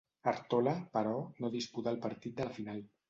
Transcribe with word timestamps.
Artola, 0.29 0.71
però, 0.97 1.13
no 1.45 1.51
disputà 1.57 1.93
el 1.97 2.01
partit 2.07 2.35
de 2.41 2.49
la 2.49 2.57
final. 2.57 2.83